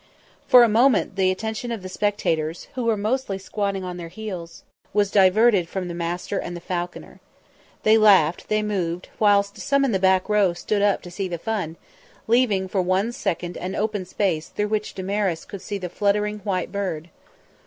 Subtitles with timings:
[0.47, 4.63] For a moment the attention of the spectators, who were mostly squatting on their heels,
[4.93, 7.19] was diverted from the master and the falconer.
[7.83, 11.37] They laughed, they moved, whilst some in the back row stood up to see the
[11.37, 11.77] fun,
[12.25, 16.71] leaving for one second an open space through which Damaris could see the fluttering white
[16.71, 17.11] bird.